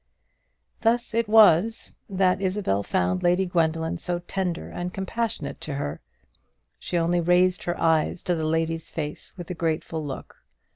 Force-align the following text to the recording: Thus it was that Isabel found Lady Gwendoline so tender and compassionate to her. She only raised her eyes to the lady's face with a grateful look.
Thus 0.81 1.13
it 1.13 1.27
was 1.29 1.95
that 2.09 2.41
Isabel 2.41 2.81
found 2.81 3.21
Lady 3.21 3.45
Gwendoline 3.45 3.99
so 3.99 4.17
tender 4.17 4.67
and 4.67 4.91
compassionate 4.91 5.61
to 5.61 5.75
her. 5.75 6.01
She 6.79 6.97
only 6.97 7.21
raised 7.21 7.65
her 7.65 7.79
eyes 7.79 8.23
to 8.23 8.33
the 8.33 8.45
lady's 8.47 8.89
face 8.89 9.37
with 9.37 9.51
a 9.51 9.53
grateful 9.53 10.03
look. 10.03 10.37